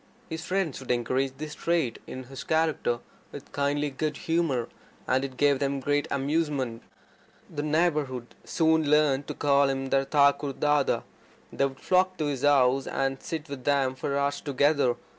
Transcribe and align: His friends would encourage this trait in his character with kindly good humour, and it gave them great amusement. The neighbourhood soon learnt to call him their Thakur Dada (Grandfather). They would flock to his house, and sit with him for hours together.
His 0.31 0.43
friends 0.43 0.79
would 0.79 0.89
encourage 0.89 1.33
this 1.37 1.53
trait 1.53 1.99
in 2.07 2.23
his 2.23 2.43
character 2.43 3.01
with 3.31 3.51
kindly 3.51 3.91
good 3.91 4.17
humour, 4.17 4.67
and 5.07 5.23
it 5.23 5.37
gave 5.37 5.59
them 5.59 5.79
great 5.79 6.07
amusement. 6.09 6.81
The 7.47 7.61
neighbourhood 7.61 8.33
soon 8.43 8.89
learnt 8.89 9.27
to 9.27 9.35
call 9.35 9.69
him 9.69 9.89
their 9.91 10.05
Thakur 10.05 10.53
Dada 10.53 11.01
(Grandfather). 11.03 11.03
They 11.53 11.65
would 11.67 11.79
flock 11.79 12.17
to 12.17 12.25
his 12.25 12.41
house, 12.41 12.87
and 12.87 13.21
sit 13.21 13.47
with 13.47 13.63
him 13.67 13.93
for 13.93 14.17
hours 14.17 14.41
together. 14.41 14.95